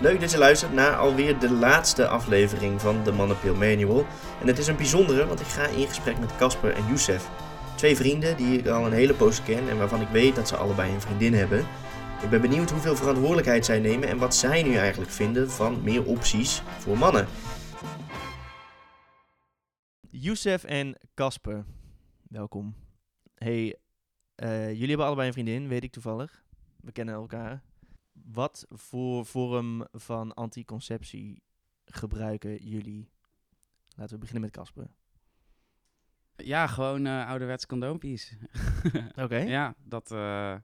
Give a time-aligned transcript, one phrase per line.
[0.00, 4.06] Leuk dat je luistert naar alweer de laatste aflevering van de Mannenpil Manual.
[4.40, 7.28] En het is een bijzondere, want ik ga in gesprek met Casper en Youssef.
[7.76, 10.56] Twee vrienden die ik al een hele poos ken en waarvan ik weet dat ze
[10.56, 11.66] allebei een vriendin hebben.
[12.22, 16.04] Ik ben benieuwd hoeveel verantwoordelijkheid zij nemen en wat zij nu eigenlijk vinden van meer
[16.04, 17.26] opties voor mannen.
[20.10, 21.64] Youssef en Casper,
[22.28, 22.74] welkom.
[23.34, 23.76] Hey,
[24.34, 26.42] eh, jullie hebben allebei een vriendin, weet ik toevallig.
[26.80, 27.62] We kennen elkaar.
[28.32, 31.42] Wat voor vorm van anticonceptie
[31.84, 33.10] gebruiken jullie?
[33.96, 34.90] Laten we beginnen met Casper.
[36.36, 38.36] Ja, gewoon eh ouderwets condoompies.
[39.24, 39.36] Oké.
[39.38, 40.10] Ja, dat...
[40.10, 40.56] eh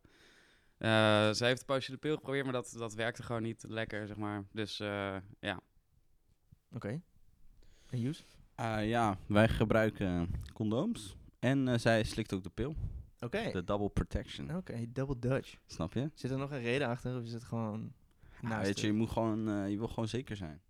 [0.79, 4.07] eh, ze heeft een poosje de pil geprobeerd, maar dat, dat werkte gewoon niet lekker,
[4.07, 4.45] zeg maar.
[4.53, 5.61] Dus eh, ja.
[6.73, 7.01] Oké.
[7.91, 8.25] En Joes?
[8.55, 11.17] Eh, ja, wij gebruiken condooms.
[11.39, 12.77] En eh, zij slikt ook de pil.
[13.25, 13.51] Oké.
[13.51, 14.57] De double protection.
[14.57, 15.57] Oké, double Dutch.
[15.67, 16.11] Snap je?
[16.15, 17.93] Zit er nog een reden achter of is het gewoon...
[18.43, 20.63] Ja, naast weet je, je, moet gewoon, eh, je wil gewoon zeker zijn.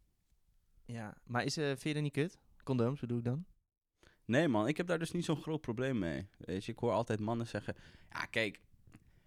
[0.85, 2.39] Ja, maar is, eh vind je dat niet kut?
[2.63, 3.45] Condooms, wat doe ik dan?
[4.25, 6.29] Nee man, ik heb daar dus niet zo'n groot probleem mee.
[6.39, 7.75] Weet je, ik hoor altijd mannen zeggen...
[8.11, 8.61] Ja, kijk,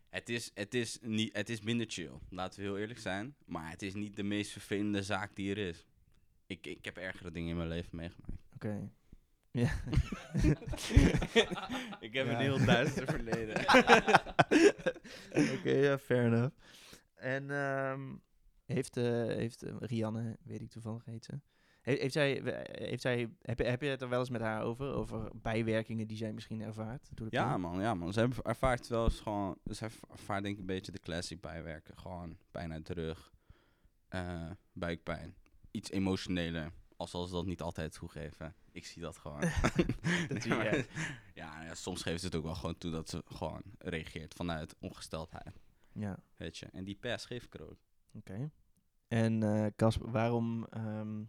[0.09, 2.19] het is, het is, niet, het is minder chill.
[2.29, 3.35] Laten we heel eerlijk zijn.
[3.45, 5.85] Maar het is niet de meest vervelende zaak die er is.
[6.45, 8.41] Ik, ik heb ergere dingen in mijn leven meegemaakt.
[8.53, 8.91] Oké.
[9.57, 9.69] Ja.
[12.07, 12.31] ik heb Ja.
[12.31, 13.59] een heel duister verleden.
[15.57, 16.55] Oké, ja, fair enough.
[17.15, 18.15] En ehm,
[18.65, 21.39] heeft, eh, heeft eh, Rianne, weet ik toevallig heet ze,
[21.81, 22.41] he- heeft zij,
[22.71, 24.93] heeft zij heb, je- heb je het er wel eens met haar over?
[24.93, 27.09] Over bijwerkingen die zij misschien ervaart?
[27.13, 28.13] Door de Ja man, ja man.
[28.13, 29.57] Ze hebben- ervaart wel eens gewoon...
[29.71, 31.97] Ze erv- ervaart denk ik een beetje de classic bijwerken.
[31.97, 33.31] Gewoon pijn uit de rug.
[34.07, 35.35] eh, buikpijn.
[35.71, 36.71] Iets emotioneler.
[36.97, 38.55] Al zal ze dat niet altijd toegeven.
[38.71, 39.39] Ik zie dat gewoon.
[40.29, 40.85] Dat zie jij.
[41.33, 44.75] ja, ja, soms geeft ze het ook wel gewoon toe dat ze gewoon reageert vanuit
[44.79, 45.61] ongesteldheid.
[45.91, 46.65] Ja, Weet je.
[46.65, 47.79] En die pers geef ik er ook.
[48.13, 48.51] oké.
[49.07, 51.23] En eh Casper, waarom, ehm,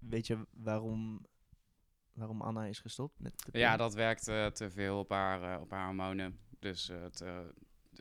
[0.00, 1.26] weet je waarom,
[2.12, 3.58] waarom Anna is gestopt met de?
[3.58, 6.38] Ja, dat werkt eh, te veel op haar, eh, op haar hormonen.
[6.58, 7.38] Dus het, eh,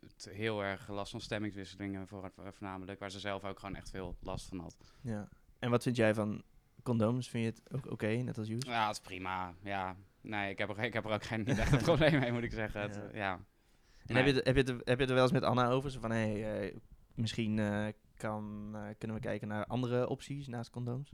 [0.07, 2.99] het heel erg last van stemmingswisselingen voor, voornamelijk.
[2.99, 4.75] Waar ze zelf ook gewoon echt veel last van had.
[5.01, 5.29] Ja.
[5.59, 6.43] En wat vind jij van
[6.83, 7.29] condooms?
[7.29, 8.63] Vind je het ook oké, net als Joes?
[8.65, 9.53] Ja, dat is prima.
[9.63, 12.51] Ja, nee, ik heb er, ik heb er ook geen echt probleem mee, moet ik
[12.51, 12.81] zeggen.
[12.81, 13.09] Het, Ja.
[13.13, 13.39] ja.
[14.05, 15.43] En heb, je het, heb, je het, er- heb je het er wel eens met
[15.43, 15.91] Anna over?
[15.91, 16.77] Zo van, hé, hey, eh,
[17.15, 21.11] misschien eh, kan, eh, kunnen we kijken naar andere opties naast condooms?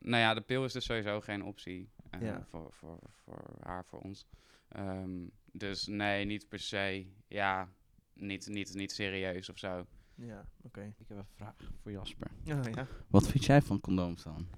[0.00, 2.46] Nou ja, de pil is dus sowieso geen optie eh, Ja.
[2.50, 4.26] voor, voor, voor haar, voor ons.
[4.68, 5.10] Ehm,
[5.52, 7.06] dus nee, niet per se.
[7.28, 7.68] Ja,
[8.14, 9.86] niet, niet, niet serieus of zo.
[10.14, 10.94] Ja, oké.
[10.98, 12.30] Ik heb een vraag voor Jasper.
[12.46, 12.86] Oh, ja.
[13.08, 14.48] Wat vind jij van condooms dan?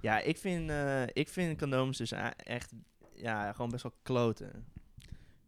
[0.00, 2.72] Ja, ik vind, eh, ik vind condooms dus echt,
[3.14, 4.66] ja, gewoon best wel kloten.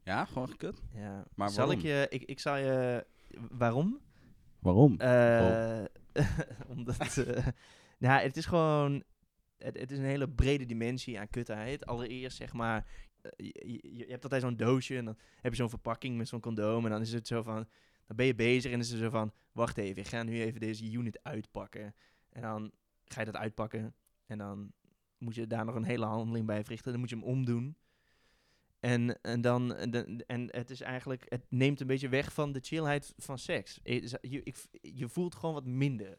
[0.02, 0.82] Ja, gewoon gekut?
[0.94, 1.24] Ja.
[1.34, 3.06] Maar zal ik je, ik, ik zal je,
[3.50, 4.00] waarom?
[4.58, 5.00] Waarom?
[5.00, 5.84] Eh,
[6.76, 7.46] omdat, eh,
[7.98, 9.02] nou, het is gewoon,
[9.58, 11.86] het, het is een hele brede dimensie aan kutheid.
[11.86, 12.86] Allereerst, zeg maar,
[13.36, 16.40] je, je, je hebt altijd zo'n doosje en dan heb je zo'n verpakking met zo'n
[16.40, 16.84] condoom.
[16.84, 17.68] En dan is het zo van,
[18.06, 20.42] dan ben je bezig en dan is het zo van, wacht even, ik ga nu
[20.42, 21.94] even deze unit uitpakken.
[22.30, 22.72] En dan
[23.04, 23.94] ga je dat uitpakken
[24.32, 24.72] en dan
[25.18, 26.90] moet je daar nog een hele handeling bij verrichten.
[26.90, 27.76] Dan moet je hem omdoen.
[28.80, 32.52] En, en dan, en, de- en het is eigenlijk, het neemt een beetje weg van
[32.52, 33.80] de chillheid van seks.
[33.82, 36.18] Eh, Je, ik, je voelt gewoon wat minder.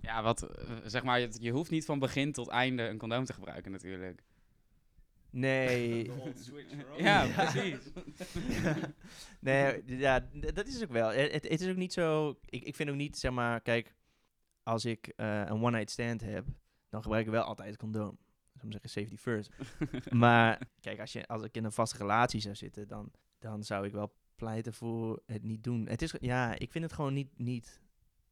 [0.00, 3.24] Ja, wat, eh, zeg maar, je, je hoeft niet van begin tot einde een condoom
[3.24, 4.22] te gebruiken natuurlijk.
[5.30, 6.10] Nee.
[6.96, 7.90] Ja, precies.
[9.40, 11.12] nee, ja, dat is ook wel.
[11.12, 12.38] Eh, Het, het is ook niet zo.
[12.44, 13.94] Ik, ik vind ook niet, zeg maar, kijk,
[14.62, 16.46] als ik eh, een one-night stand heb,
[16.94, 18.18] dan gebruik ik wel altijd condoom.
[18.52, 19.50] Maar zeggen, safety first.
[20.24, 23.86] maar kijk, als, je, als ik in een vaste relatie zou zitten, dan, dan zou
[23.86, 25.86] ik wel pleiten voor het niet doen.
[25.88, 27.80] Het is, ja, ik vind het gewoon niet, niet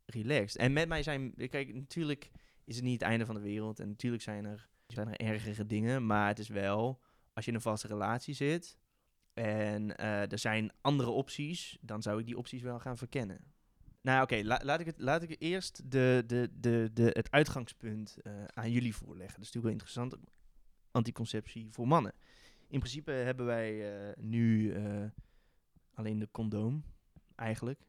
[0.06, 0.60] relaxed.
[0.60, 2.30] En met mij zijn, kijk, natuurlijk
[2.64, 3.80] is het niet het einde van de wereld.
[3.80, 6.06] En natuurlijk zijn er, zijn er ergere dingen.
[6.06, 7.00] Maar het is wel,
[7.32, 8.78] als je in een vaste relatie zit
[9.32, 13.51] en eh, er zijn andere opties, dan zou ik die opties wel gaan verkennen.
[14.02, 18.16] Nou, oké, la- laat, ik het, laat ik eerst de, de, de, de, het uitgangspunt
[18.22, 19.36] eh, aan jullie voorleggen.
[19.40, 20.16] Dat is natuurlijk wel interessant.
[20.90, 22.12] Anticonceptie voor mannen.
[22.68, 25.04] In principe hebben wij eh, nu eh,
[25.94, 26.84] alleen de condoom,
[27.34, 27.80] eigenlijk.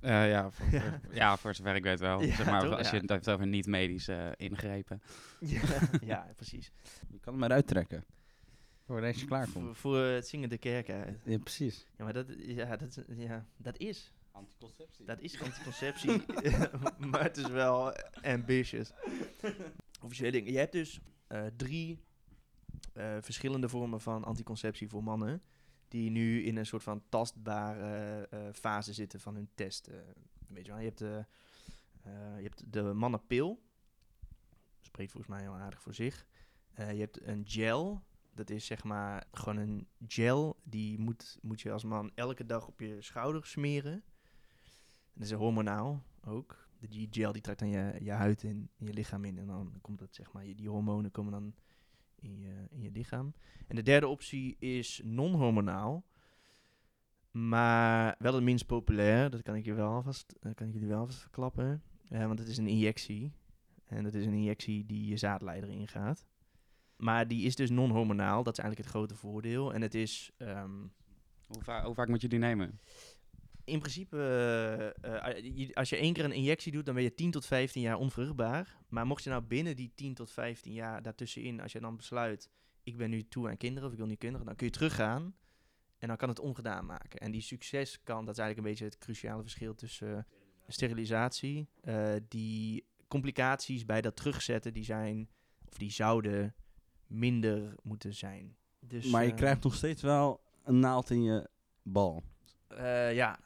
[0.00, 1.00] Eh, ja, voor, Ja.
[1.00, 2.20] voor- ja, voor zover ik weet wel.
[2.22, 2.78] Ja, zeg maar, toch?
[2.78, 2.94] als Ja.
[2.94, 5.02] je het hebt over niet-medische ingrepen.
[5.40, 5.60] Ja,
[6.12, 6.72] ja precies.
[7.10, 8.04] Je kan hem eruit trekken.
[8.84, 9.64] Voordat je klaar komt.
[9.64, 11.20] Voor, voor het zingen de kerk uit.
[11.24, 11.86] Ja, precies.
[11.96, 14.14] Ja, maar dat, ja, dat, ja, dat is.
[14.36, 15.04] Anticonceptie.
[15.04, 16.22] Dat is anticonceptie,
[17.10, 17.92] maar het is wel
[18.22, 18.90] ambitious.
[20.04, 20.52] Officiële dingen.
[20.52, 22.04] Je hebt dus eh, drie
[22.92, 25.42] eh, verschillende vormen van anticonceptie voor mannen.
[25.88, 29.86] Die nu in een soort van tastbare eh, fase zitten van hun test.
[29.86, 29.98] eh,
[30.48, 30.80] beetje wel.
[30.80, 31.24] Je hebt de,
[32.36, 33.62] je hebt de mannenpil.
[34.80, 36.26] Spreekt volgens mij heel aardig voor zich.
[36.76, 38.02] Je hebt een gel.
[38.34, 40.60] Dat is zeg maar gewoon een gel.
[40.62, 44.04] Die moet, moet je als man elke dag op je schouder smeren.
[45.16, 46.68] Dat is hormonaal ook.
[46.88, 49.38] Die gel die trekt dan je, je huid in, je lichaam in.
[49.38, 51.54] En dan komt dat zeg maar, die hormonen komen dan
[52.20, 53.34] in je, in je lichaam.
[53.66, 56.04] En de derde optie is non-hormonaal.
[57.30, 59.30] Maar wel het minst populair.
[59.30, 61.82] Dat kan ik je wel alvast, dat kan ik jullie wel alvast verklappen.
[62.08, 63.32] Eh, want het is een injectie.
[63.84, 66.26] En dat is een injectie die je zaadleider ingaat.
[66.96, 68.42] Maar die is dus non-hormonaal.
[68.42, 69.74] Dat is eigenlijk het grote voordeel.
[69.74, 70.86] En het is ehm,
[71.46, 72.80] Hoe, hoe vaak moet je die nemen?
[73.66, 74.16] In principe,
[75.02, 77.46] eh, eh, je- als je één keer een injectie doet, dan ben je 10 tot
[77.46, 78.76] 15 jaar onvruchtbaar.
[78.88, 82.50] Maar mocht je nou binnen die 10 tot 15 jaar daartussenin, als je dan besluit,
[82.82, 85.34] ik ben nu toe aan kinderen of ik wil niet kinderen, dan kun je teruggaan
[85.98, 87.20] en dan kan het ongedaan maken.
[87.20, 90.22] En die succes kan, dat is eigenlijk een beetje het cruciale verschil tussen eh,
[90.66, 91.68] sterilisatie.
[92.28, 95.28] Die complicaties bij dat terugzetten, die zijn,
[95.68, 96.54] of die zouden
[97.06, 98.56] minder moeten zijn.
[98.80, 101.48] Dus, maar je krijgt nog steeds wel een naald in je
[101.82, 102.22] bal.
[103.12, 103.38] ja,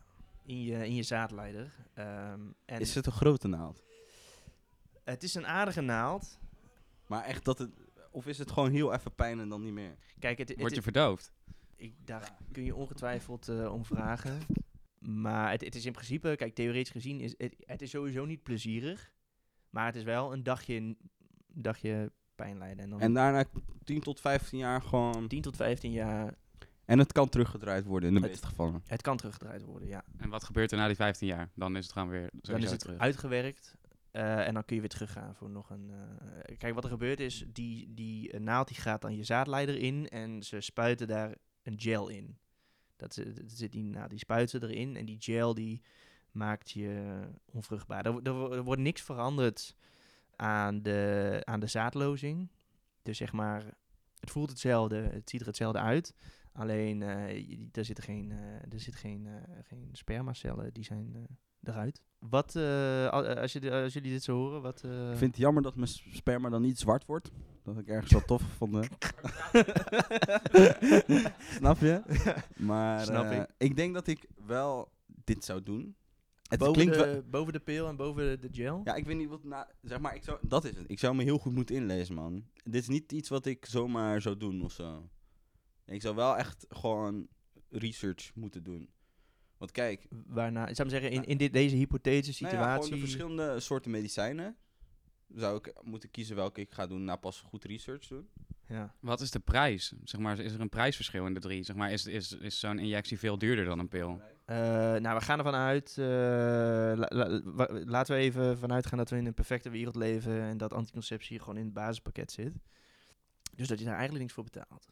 [0.50, 1.73] in je, in je zaadleider.
[1.94, 3.82] Ehm, en Is het een grote naald?
[5.05, 6.38] Het is een aardige naald.
[7.06, 7.70] Maar echt dat het...
[8.11, 9.97] Of is het gewoon heel even pijn en dan niet meer?
[10.19, 11.32] Kijk, het, het, Word je verdoofd?
[11.76, 14.41] ik, daar kun je ongetwijfeld eh, om vragen.
[14.99, 18.43] Maar het, het is in principe, kijk, theoretisch gezien, is het, het is sowieso niet
[18.43, 19.12] plezierig.
[19.70, 20.99] Maar het is wel een dagje, een
[21.46, 22.85] dagje pijn lijden.
[22.85, 23.44] En dan En daarna
[23.85, 25.29] 10 tot 15 jaar gewoon...
[25.29, 26.35] 10 tot 15 jaar,
[26.91, 28.83] En het kan teruggedraaid worden in de Het- meeste gevallen.
[28.87, 30.05] het kan teruggedraaid worden, ja.
[30.17, 31.49] En wat gebeurt er na die 15 jaar?
[31.55, 32.99] Dan is het gewoon weer Dan is het terug.
[32.99, 33.75] uitgewerkt.
[34.11, 35.91] eh, en dan kun je weer teruggaan voor nog een...
[36.45, 39.77] eh, kijk, wat er gebeurt is, die, die eh, naald die gaat dan je zaadleider
[39.77, 42.39] in en ze spuiten daar een gel in.
[42.97, 45.83] Dat, zit- dat zit die, nou, die spuiten erin en die gel die
[46.31, 48.07] maakt je onvruchtbaar.
[48.07, 49.77] Er, er, er wordt niks veranderd
[50.37, 52.49] aan de, aan de zaadlozing.
[53.03, 53.65] Dus zeg maar,
[54.21, 56.15] het voelt hetzelfde, het ziet er hetzelfde uit.
[56.52, 59.32] Alleen, eh, je- er zitten geen, eh, er zit geen, eh,
[59.62, 61.23] geen spermacellen, die zijn eh,
[61.73, 62.02] eruit.
[62.19, 64.82] Wat, eh, al- eh, als, je, als jullie dit zo horen, wat...
[64.85, 67.31] eh, Ik vind het jammer dat mijn sperma dan niet zwart wordt.
[67.62, 68.88] Dat ik ergens wel tof vond.
[71.56, 72.02] Snap je?
[72.56, 73.46] Maar Snap eh, ik.
[73.58, 74.93] ik denk dat ik wel
[75.25, 75.94] dit zou doen.
[76.43, 77.23] Het boven, klinkt de, wel...
[77.31, 78.81] boven de pil en boven de gel?
[78.85, 79.44] Ja, ik weet niet wat...
[79.44, 80.85] Na, zeg maar, ik zou, dat is het.
[80.91, 82.44] Ik zou me heel goed moeten inlezen, man.
[82.64, 85.08] Dit is niet iets wat ik zomaar zou doen of zo.
[85.91, 87.29] Ik zou wel echt gewoon
[87.71, 88.89] research moeten doen.
[89.57, 92.75] Want kijk, Waarna, ik zou maar zeggen, in, in dit, deze hypothetische nou ja, gewoon
[92.83, 93.05] situatie...
[93.05, 94.57] de verschillende soorten medicijnen.
[95.35, 98.29] Zou ik moeten kiezen welke ik ga doen na pas goed research doen.
[98.67, 98.95] ja.
[99.01, 99.93] Wat is de prijs?
[100.05, 101.63] Zeg maar, is er een prijsverschil in de drie?
[101.63, 104.21] Zeg maar, is, is, is zo'n injectie veel duurder dan een pil?
[104.45, 104.57] Eh,
[104.95, 105.91] nou, we gaan ervan uit.
[105.99, 109.97] eh, la- la- wa- laten we even vanuit gaan dat we in een perfecte wereld
[109.97, 112.53] leven en dat anticonceptie gewoon in het basispakket zit.
[113.55, 114.89] Dus dat je daar eigenlijk niks voor betaalt.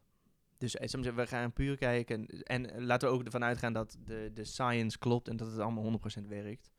[0.59, 2.27] Dus eh, zeggen, we gaan puur kijken.
[2.27, 5.59] En, en laten we ook ervan uitgaan dat de, de science klopt en dat het
[5.59, 6.71] allemaal 100% werkt.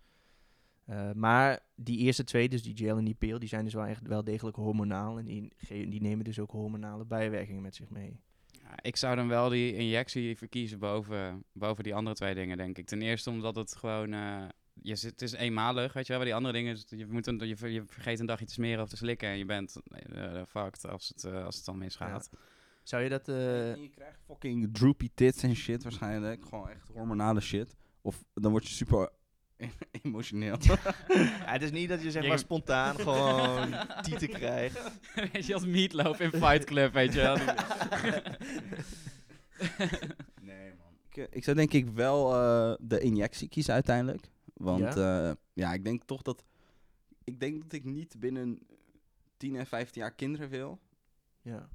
[0.85, 3.85] Eh, maar die eerste twee, dus die gel en die pil, die zijn dus wel
[3.85, 5.17] echt wel degelijk hormonaal.
[5.17, 8.19] En die, die nemen dus ook hormonale bijwerkingen met zich mee.
[8.45, 12.77] Ja, ik zou dan wel die injectie verkiezen boven, boven die andere twee dingen, denk
[12.77, 12.85] ik.
[12.85, 14.13] Ten eerste omdat het gewoon...
[14.13, 14.43] eh,
[14.81, 16.21] je zit, het is eenmalig, weet je wel.
[16.21, 18.89] Bij die andere dingen, je, moet een, je, je vergeet een dagje te smeren of
[18.89, 19.29] te slikken...
[19.29, 19.75] en je bent
[20.13, 22.29] eh fucked als het, eh, als het dan misgaat.
[22.89, 23.27] Zou je dat...
[23.27, 26.43] eh, En je krijgt fucking droopy tits en shit waarschijnlijk.
[26.45, 27.75] Gewoon echt hormonale shit.
[28.01, 29.09] Of dan word je super
[30.01, 30.57] emotioneel.
[31.07, 34.91] Ja, het is niet dat je zeg maar spontaan gewoon tieten krijgt.
[35.31, 37.35] weet je, als meatloaf in Fight Club, weet je wel.
[40.41, 40.93] nee man.
[41.09, 44.29] Ik, eh, ik zou denk ik wel eh, de injectie kiezen uiteindelijk.
[44.53, 45.35] Want ja?
[45.53, 46.43] ja, ik denk toch dat...
[47.23, 48.59] Ik denk dat ik niet binnen
[49.37, 50.79] 10 en 15 jaar kinderen wil.
[51.41, 51.69] Ja.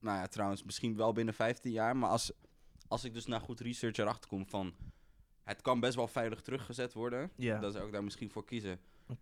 [0.00, 1.96] Nou ja, trouwens, misschien wel binnen 15 jaar.
[1.96, 2.32] Maar als,
[2.88, 4.74] als ik dus na goed research erachter kom van...
[5.42, 7.30] Het kan best wel veilig teruggezet worden.
[7.36, 7.58] Ja.
[7.58, 8.80] Dan zou ik daar misschien voor kiezen.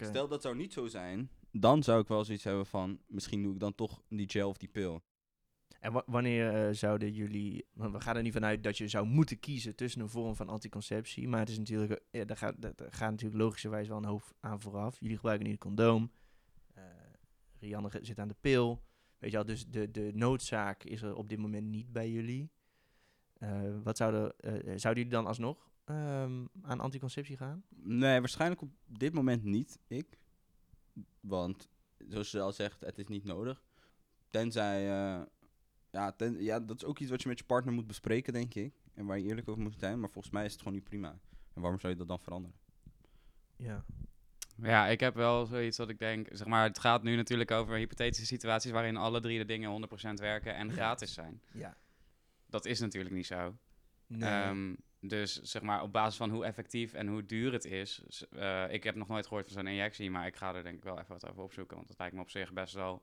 [0.09, 1.30] Stel dat zou niet zo zijn.
[1.52, 3.00] Dan zou ik wel zoiets hebben van...
[3.06, 5.02] Misschien doe ik dan toch die gel of die pil.
[5.80, 7.66] En wa- wanneer eh, zouden jullie...
[7.73, 10.49] Want we gaan er niet vanuit dat je zou moeten kiezen tussen een vorm van
[10.49, 11.28] anticonceptie.
[11.28, 11.92] Maar het is natuurlijk...
[11.92, 15.00] eh, Ja, daar, gaat, daar, gaat natuurlijk logischerwijs wel een hoofd aan vooraf.
[15.00, 16.11] Jullie gebruiken nu een condoom.
[16.75, 16.83] eh
[17.61, 18.83] Rianne zit aan de pil.
[19.18, 22.50] Weet je wel, dus de, de noodzaak is er op dit moment niet bij jullie.
[23.38, 27.64] Eh, wat zouden, eh, zouden jullie dan alsnog ehm, aan anticonceptie gaan?
[27.68, 30.18] Nee, waarschijnlijk op dit moment niet, ik.
[31.20, 31.68] Want,
[32.08, 33.62] zoals ze al zegt, het is niet nodig.
[34.30, 35.23] Tenzij, eh,
[35.90, 38.54] ja, ten, ja, dat is ook iets wat je met je partner moet bespreken, denk
[38.54, 38.75] ik.
[38.94, 40.00] En waar je eerlijk over moet zijn.
[40.00, 41.18] Maar volgens mij is het gewoon niet prima.
[41.52, 42.56] En waarom zou je dat dan veranderen?
[43.56, 43.85] Ja.
[44.62, 47.76] Ja, ik heb wel zoiets dat ik denk, zeg maar, het gaat nu natuurlijk over
[47.76, 51.42] hypothetische situaties waarin alle drie de dingen 100% werken en gratis zijn.
[51.52, 51.76] Ja.
[52.46, 53.56] Dat is natuurlijk niet zo.
[54.06, 54.30] Nee.
[54.30, 58.02] Ehm, dus zeg maar, op basis van hoe effectief en hoe duur het is.
[58.30, 60.84] eh, ik heb nog nooit gehoord van zo'n injectie, maar ik ga er denk ik
[60.84, 61.76] wel even wat over opzoeken.
[61.76, 63.02] Want het lijkt me op zich best wel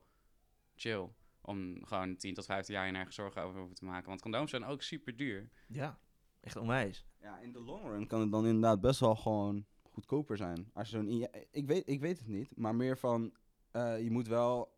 [0.74, 1.08] chill.
[1.40, 4.08] Om gewoon 10 tot 15 jaar je nergens zorgen over hoeven te maken.
[4.08, 5.48] Want condooms zijn ook super duur.
[5.68, 5.98] ja.
[6.40, 7.06] Echt onwijs.
[7.20, 10.70] Ja, in de long run kan het dan inderdaad best wel gewoon goedkoper zijn.
[10.72, 13.32] Als je zo'n ik, weet, ik weet het niet, maar meer van...
[13.70, 14.72] eh, je moet wel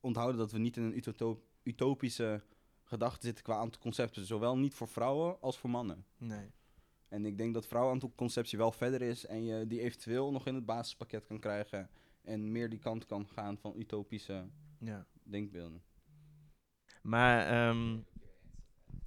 [0.00, 2.42] onthouden dat we niet in een utoto- utopische
[2.84, 4.24] gedachte zitten qua anticonceptie.
[4.24, 6.04] Zowel niet voor vrouwen als voor mannen.
[6.18, 6.50] Nee.
[7.08, 10.66] En ik denk dat vrouwenanticonceptie wel verder is en je die eventueel nog in het
[10.66, 11.90] basispakket kan krijgen.
[12.22, 14.48] En meer die kant kan gaan van utopische
[14.78, 15.06] Ja.
[15.22, 15.82] denkbeelden.
[17.02, 17.98] Maar ehm,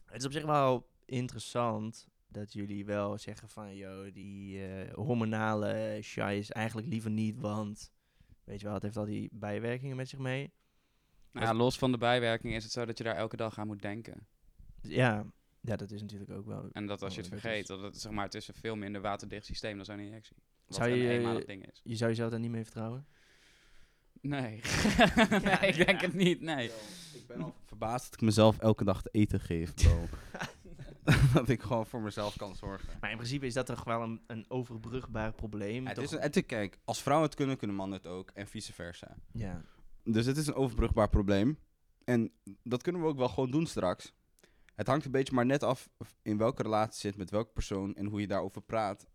[0.06, 6.00] het is op zich wel interessant dat jullie wel zeggen van, yo, die eh, hormonale
[6.02, 7.92] shy is eigenlijk liever niet, want
[8.44, 10.54] weet je wel, het heeft al die bijwerkingen met zich mee.
[11.32, 13.68] Nou ja, los van de bijwerking is het zo dat je daar elke dag aan
[13.68, 14.28] moet denken.
[14.82, 15.26] Dus ja,
[15.62, 16.70] ja, dat is natuurlijk ook wel.
[16.72, 18.76] En dat als je het dat vergeet, dat het, zeg maar, het is een veel
[18.76, 20.36] minder waterdicht systeem dan zo'n injectie.
[20.66, 21.82] Wat Zou een je- eenmalig ding is.
[21.84, 23.06] Je zou jezelf daar niet mee vertrouwen?
[24.22, 24.62] Nee.
[24.98, 25.14] Ja,
[25.60, 26.06] nee, ik denk ja.
[26.08, 26.68] het niet, nee.
[27.14, 30.08] Ik ben al verbaasd dat ik mezelf elke dag te eten geef, bro.
[31.34, 32.98] dat ik gewoon voor mezelf kan zorgen.
[33.00, 35.86] Maar in principe is dat toch wel een, een overbrugbaar probleem?
[35.86, 36.04] Het toch?
[36.04, 38.30] is, een- het kijk, als vrouwen het kunnen, kunnen mannen het ook.
[38.34, 39.18] En vice versa.
[39.32, 39.62] Ja,
[40.04, 41.60] Dus het is een overbrugbaar probleem.
[42.04, 42.32] En
[42.64, 44.14] dat kunnen we ook wel gewoon doen straks.
[44.76, 45.90] Het hangt een beetje maar net af
[46.22, 49.08] in welke relatie je zit met welke persoon en hoe je daarover praat.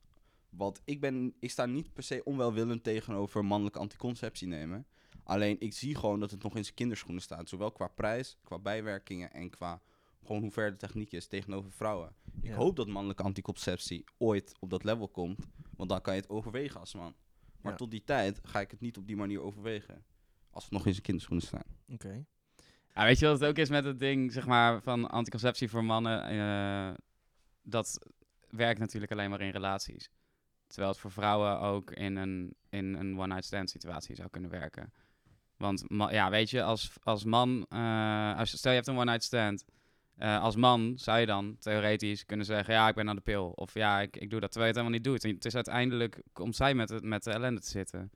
[0.50, 4.86] Want ik, ben, ik sta niet per se onwelwillend tegenover mannelijke anticonceptie nemen.
[5.24, 7.48] Alleen ik zie gewoon dat het nog in zijn kinderschoenen staat.
[7.48, 9.82] Zowel qua prijs, qua bijwerkingen en qua
[10.26, 12.14] gewoon hoe ver de techniek is tegenover vrouwen.
[12.40, 12.54] Ik Ja.
[12.56, 15.46] hoop dat mannelijke anticonceptie ooit op dat level komt.
[15.76, 17.14] Want dan kan je het overwegen als man.
[17.60, 17.78] Maar Ja.
[17.78, 20.04] tot die tijd ga ik het niet op die manier overwegen.
[20.50, 21.62] Als het nog in zijn kinderschoenen staan.
[21.92, 22.24] oké.
[22.94, 25.84] Ja, weet je wat het ook is met het ding, zeg maar, van anticonceptie voor
[25.84, 26.22] mannen?
[26.28, 26.94] Eh,
[27.62, 27.98] dat
[28.50, 30.10] werkt natuurlijk alleen maar in relaties.
[30.66, 34.92] Terwijl het voor vrouwen ook in een, in een one-night stand situatie zou kunnen werken.
[35.56, 39.64] Want ja, weet je, als, als man, eh, als, stel je hebt een one-night stand.
[40.16, 43.50] Eh, als man zou je dan theoretisch kunnen zeggen, ja, ik ben aan de pil.
[43.50, 45.24] Of ja, ik, ik doe dat, terwijl je het helemaal niet doet.
[45.30, 48.10] En het is uiteindelijk, komt zij met, het, met de ellende te zitten.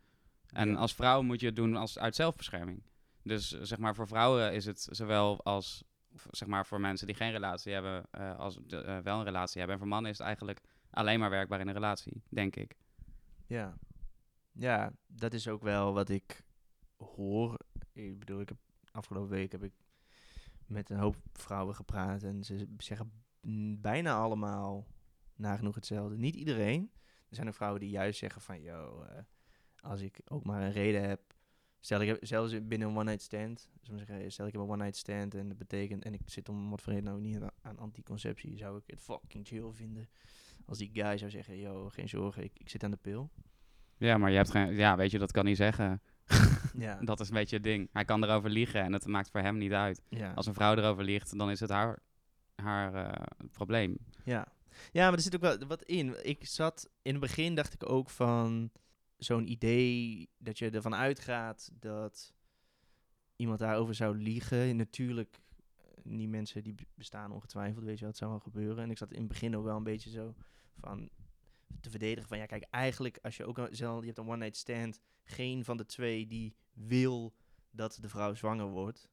[0.46, 0.74] En Ja.
[0.76, 2.82] als vrouw moet je het doen als, uit zelfbescherming.
[3.22, 5.84] Dus zeg maar voor vrouwen is het zowel als
[6.30, 9.58] zeg maar voor mensen die geen relatie hebben, eh, als de- eh, wel een relatie
[9.58, 9.72] hebben.
[9.76, 12.76] En voor mannen is het eigenlijk alleen maar werkbaar in een relatie, denk ik.
[13.46, 13.78] Ja.
[14.52, 16.44] Ja, dat is ook wel wat ik
[16.96, 17.58] hoor.
[17.92, 18.58] Ik bedoel, ik heb
[18.92, 19.72] afgelopen week heb ik
[20.70, 23.12] met een hoop vrouwen gepraat en ze zeggen
[23.80, 24.86] bijna allemaal
[25.36, 26.16] nagenoeg hetzelfde.
[26.16, 26.90] Niet iedereen.
[27.28, 29.22] Er zijn ook vrouwen die juist zeggen van, yo, eh,
[29.80, 31.20] als ik ook maar een reden heb,
[31.80, 34.82] stel ik heb zelfs binnen een one night stand, zeggen, stel ik heb een one
[34.82, 37.78] night stand en dat betekent en ik zit om wat voor reden nou niet aan,
[37.78, 40.08] anticonceptie, zou ik het fucking chill vinden
[40.70, 43.30] als die guy zou zeggen, yo, geen zorgen, ik, ik zit aan de pil.
[43.96, 46.02] Ja, maar je hebt geen, ja, weet je, dat kan hij zeggen.
[46.76, 46.98] Ja.
[47.10, 47.88] Dat is een beetje het ding.
[47.92, 50.02] Hij kan erover liegen en het maakt voor hem niet uit.
[50.08, 50.32] Ja.
[50.32, 52.02] Als een vrouw erover liegt, dan is het haar,
[52.54, 53.96] haar eh, probleem.
[54.24, 54.46] Ja.
[54.92, 56.26] ja, maar er zit ook wel wat in.
[56.26, 58.70] Ik zat in het begin dacht ik ook van
[59.16, 62.34] zo'n idee dat je ervan uitgaat dat
[63.36, 64.76] iemand daarover zou liegen.
[64.76, 65.40] Natuurlijk,
[65.76, 68.82] eh, die mensen die bestaan ongetwijfeld, weet je het zou wel gebeuren.
[68.82, 70.34] En ik zat in het begin ook wel een beetje zo
[70.78, 71.10] van
[71.80, 74.56] te verdedigen van ja, kijk, eigenlijk als je ook stel, je hebt een one night
[74.56, 77.34] stand, geen van de twee die wil
[77.70, 79.08] dat de vrouw zwanger wordt.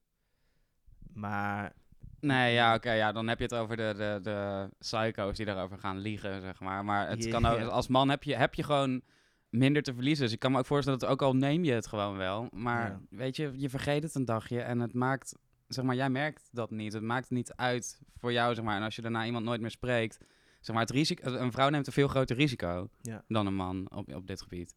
[1.12, 1.72] Maar
[2.20, 5.78] Nee, ja, oké, ja, dan heb je het over de, de, de psycho's die daarover
[5.78, 6.84] gaan liegen, zeg maar.
[6.84, 9.02] Maar het kan ook, als man heb je, heb je gewoon
[9.48, 10.24] minder te verliezen.
[10.24, 12.48] Dus ik kan me ook voorstellen dat ook al neem je het gewoon wel.
[12.52, 13.00] Maar Ja.
[13.10, 15.36] weet je, je vergeet het een dagje en het maakt,
[15.68, 16.92] zeg maar, jij merkt dat niet.
[16.92, 18.76] Het maakt niet uit voor jou, zeg maar.
[18.76, 20.18] En als je daarna iemand nooit meer spreekt,
[20.60, 23.24] zeg maar, het risico, een vrouw neemt een veel groter risico Ja.
[23.28, 24.74] dan een man op, op dit gebied.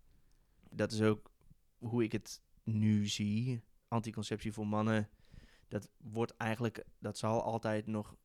[0.70, 1.32] dat is ook
[1.78, 3.62] hoe ik het nu zie.
[3.88, 5.10] Anticonceptie voor mannen,
[5.68, 8.16] dat wordt eigenlijk, dat zal altijd nog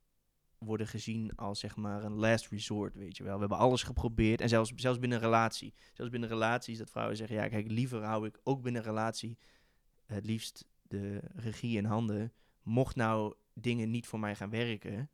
[0.58, 3.34] worden gezien als zeg maar een last resort, weet je wel.
[3.34, 5.74] We hebben alles geprobeerd en zelfs, zelfs binnen een relatie.
[5.92, 9.38] Zelfs binnen relaties dat vrouwen zeggen, ja kijk, liever hou ik ook binnen een relatie
[10.06, 12.32] het liefst de regie in handen.
[12.62, 15.04] Mocht nou dingen niet voor mij gaan werken, eh,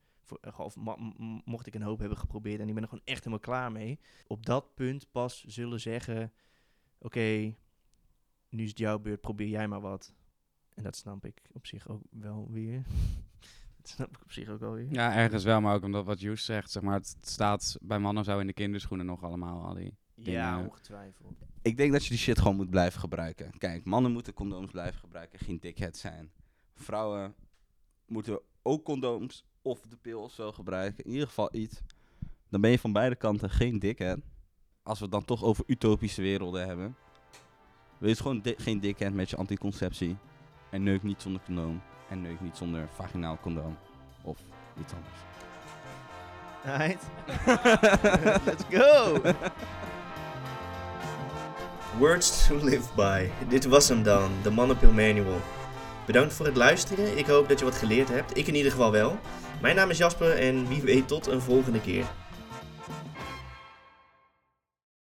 [0.57, 3.19] of mo- m- mocht ik een hoop hebben geprobeerd en ik ben er gewoon echt
[3.19, 3.99] helemaal klaar mee.
[4.27, 6.33] Op dat punt pas zullen zeggen,
[6.99, 7.55] oké,
[8.49, 10.15] nu is het jouw beurt, probeer jij maar wat.
[10.75, 12.83] En dat snap ik op zich ook wel weer.
[13.79, 14.93] dat snap ik op zich ook wel weer.
[14.93, 18.25] Ja, ergens wel, maar ook omdat wat Joes zegt, zeg maar, het staat bij mannen
[18.25, 21.45] zo in de kinderschoenen nog allemaal, al die Ja, ongetwijfeld.
[21.63, 23.59] Ik denk dat je die shit gewoon moet blijven gebruiken.
[23.59, 26.33] Kijk, mannen moeten condooms blijven gebruiken, geen dickhead zijn.
[26.75, 27.35] Vrouwen
[28.07, 31.05] moeten ook condooms of de pil of zo gebruiken.
[31.05, 31.81] In ieder geval iets.
[32.49, 34.19] Dan ben je van beide kanten geen dickhead.
[34.83, 36.97] Als we het dan toch over utopische werelden hebben.
[37.99, 40.17] Wees gewoon di- geen dickhead met je anticonceptie.
[40.71, 41.83] En neuk niet zonder condoom.
[42.09, 43.77] En neuk niet zonder vaginaal condoom.
[44.23, 44.39] Of
[44.81, 45.19] iets anders.
[46.65, 47.11] Alright.
[48.47, 49.21] Let's go!
[51.99, 53.29] Words to live by.
[53.49, 55.41] Dit was hem dan, de Mannenpil Manual.
[56.07, 57.19] Bedankt voor het luisteren.
[57.19, 58.37] Ik hoop dat je wat geleerd hebt.
[58.37, 59.19] Ik in ieder geval wel.
[59.61, 62.05] Mijn naam is Jasper en wie weet tot een volgende keer.